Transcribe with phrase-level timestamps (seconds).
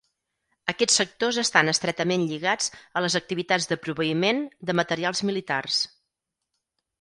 [0.71, 5.83] Aquests sectors estan estretament lligats a les activitats de proveïment de materials militars.